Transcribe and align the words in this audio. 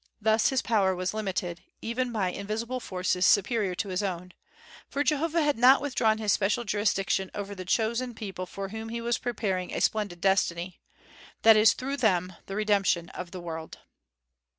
Thus 0.19 0.45
was 0.45 0.49
his 0.49 0.61
power 0.63 0.95
limited, 0.95 1.61
even 1.79 2.11
by 2.11 2.31
invisible 2.31 2.79
forces 2.79 3.23
superior 3.23 3.75
to 3.75 3.89
his 3.89 4.01
own; 4.01 4.33
for 4.89 5.03
Jehovah 5.03 5.43
had 5.43 5.59
not 5.59 5.79
withdrawn 5.79 6.17
his 6.17 6.31
special 6.31 6.63
jurisdiction 6.63 7.29
over 7.35 7.53
the 7.53 7.65
chosen 7.65 8.15
people 8.15 8.47
for 8.47 8.69
whom 8.69 8.89
he 8.89 8.99
was 8.99 9.19
preparing 9.19 9.71
a 9.71 9.79
splendid 9.79 10.19
destiny, 10.19 10.79
that 11.43 11.55
is, 11.55 11.73
through 11.73 11.97
them, 11.97 12.33
the 12.47 12.55
redemption 12.55 13.09
of 13.09 13.29
the 13.29 13.39
world. 13.41 13.77